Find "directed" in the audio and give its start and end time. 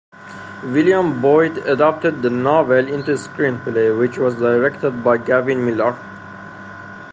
4.33-5.03